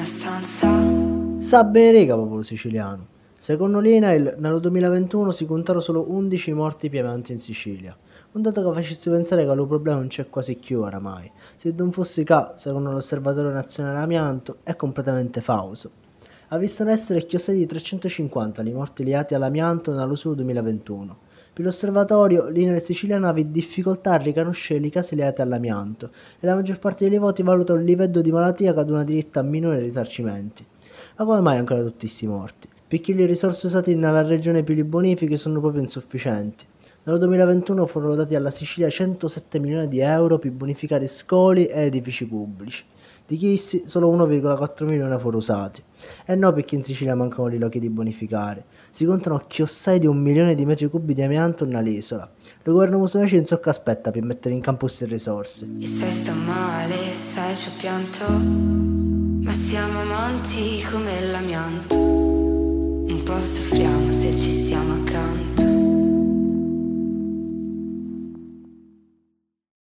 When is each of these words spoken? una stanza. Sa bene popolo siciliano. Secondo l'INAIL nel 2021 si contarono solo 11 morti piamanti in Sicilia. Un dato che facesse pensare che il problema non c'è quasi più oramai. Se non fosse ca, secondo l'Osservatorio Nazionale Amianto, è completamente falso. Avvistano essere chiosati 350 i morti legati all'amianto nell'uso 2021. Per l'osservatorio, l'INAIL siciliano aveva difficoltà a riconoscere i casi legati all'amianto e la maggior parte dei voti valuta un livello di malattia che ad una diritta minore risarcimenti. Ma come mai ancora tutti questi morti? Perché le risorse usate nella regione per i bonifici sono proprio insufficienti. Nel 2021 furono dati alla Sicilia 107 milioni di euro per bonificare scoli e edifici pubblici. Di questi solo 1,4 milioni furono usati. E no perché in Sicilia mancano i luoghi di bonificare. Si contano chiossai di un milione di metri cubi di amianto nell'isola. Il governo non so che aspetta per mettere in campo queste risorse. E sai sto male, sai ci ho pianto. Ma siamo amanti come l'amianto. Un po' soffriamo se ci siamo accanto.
una 0.00 0.04
stanza. 0.04 1.40
Sa 1.40 1.64
bene 1.64 2.06
popolo 2.06 2.40
siciliano. 2.42 3.06
Secondo 3.36 3.80
l'INAIL 3.80 4.36
nel 4.38 4.60
2021 4.60 5.30
si 5.30 5.44
contarono 5.44 5.82
solo 5.82 6.10
11 6.10 6.52
morti 6.52 6.88
piamanti 6.88 7.32
in 7.32 7.38
Sicilia. 7.38 7.94
Un 8.32 8.42
dato 8.42 8.66
che 8.66 8.74
facesse 8.74 9.10
pensare 9.10 9.44
che 9.44 9.50
il 9.50 9.66
problema 9.66 9.98
non 9.98 10.08
c'è 10.08 10.28
quasi 10.30 10.56
più 10.56 10.80
oramai. 10.80 11.30
Se 11.56 11.72
non 11.76 11.92
fosse 11.92 12.22
ca, 12.24 12.54
secondo 12.56 12.90
l'Osservatorio 12.90 13.50
Nazionale 13.50 13.98
Amianto, 13.98 14.58
è 14.62 14.74
completamente 14.76 15.40
falso. 15.42 15.90
Avvistano 16.48 16.90
essere 16.90 17.26
chiosati 17.26 17.66
350 17.66 18.62
i 18.62 18.72
morti 18.72 19.04
legati 19.04 19.34
all'amianto 19.34 19.92
nell'uso 19.92 20.32
2021. 20.32 21.18
Per 21.52 21.64
l'osservatorio, 21.64 22.48
l'INAIL 22.48 22.80
siciliano 22.80 23.28
aveva 23.28 23.48
difficoltà 23.50 24.12
a 24.12 24.16
riconoscere 24.16 24.86
i 24.86 24.90
casi 24.90 25.16
legati 25.16 25.40
all'amianto 25.40 26.10
e 26.38 26.46
la 26.46 26.54
maggior 26.54 26.78
parte 26.78 27.08
dei 27.08 27.18
voti 27.18 27.42
valuta 27.42 27.72
un 27.72 27.82
livello 27.82 28.20
di 28.20 28.30
malattia 28.30 28.72
che 28.72 28.78
ad 28.78 28.88
una 28.88 29.02
diritta 29.02 29.42
minore 29.42 29.80
risarcimenti. 29.80 30.64
Ma 31.16 31.24
come 31.24 31.40
mai 31.40 31.58
ancora 31.58 31.82
tutti 31.82 32.06
questi 32.06 32.26
morti? 32.26 32.68
Perché 32.86 33.12
le 33.14 33.26
risorse 33.26 33.66
usate 33.66 33.94
nella 33.94 34.22
regione 34.22 34.62
per 34.62 34.78
i 34.78 34.84
bonifici 34.84 35.36
sono 35.36 35.60
proprio 35.60 35.80
insufficienti. 35.80 36.64
Nel 37.02 37.18
2021 37.18 37.86
furono 37.86 38.14
dati 38.14 38.34
alla 38.34 38.50
Sicilia 38.50 38.88
107 38.88 39.58
milioni 39.58 39.88
di 39.88 40.00
euro 40.00 40.38
per 40.38 40.52
bonificare 40.52 41.06
scoli 41.06 41.66
e 41.66 41.80
edifici 41.82 42.26
pubblici. 42.26 42.84
Di 43.30 43.38
questi 43.38 43.84
solo 43.86 44.10
1,4 44.10 44.84
milioni 44.86 45.16
furono 45.16 45.36
usati. 45.36 45.80
E 46.26 46.34
no 46.34 46.52
perché 46.52 46.74
in 46.74 46.82
Sicilia 46.82 47.14
mancano 47.14 47.46
i 47.54 47.58
luoghi 47.58 47.78
di 47.78 47.88
bonificare. 47.88 48.64
Si 48.90 49.04
contano 49.04 49.44
chiossai 49.46 50.00
di 50.00 50.08
un 50.08 50.20
milione 50.20 50.56
di 50.56 50.64
metri 50.64 50.88
cubi 50.88 51.14
di 51.14 51.22
amianto 51.22 51.64
nell'isola. 51.64 52.28
Il 52.64 52.72
governo 52.72 52.96
non 52.96 53.06
so 53.06 53.20
che 53.20 53.68
aspetta 53.68 54.10
per 54.10 54.24
mettere 54.24 54.52
in 54.52 54.60
campo 54.60 54.86
queste 54.86 55.04
risorse. 55.04 55.64
E 55.78 55.86
sai 55.86 56.10
sto 56.10 56.32
male, 56.32 56.96
sai 57.12 57.54
ci 57.54 57.68
ho 57.68 57.72
pianto. 57.78 58.24
Ma 59.44 59.52
siamo 59.52 60.00
amanti 60.00 60.84
come 60.90 61.30
l'amianto. 61.30 61.96
Un 61.96 63.22
po' 63.22 63.38
soffriamo 63.38 64.10
se 64.10 64.30
ci 64.36 64.64
siamo 64.64 64.94
accanto. 64.94 65.09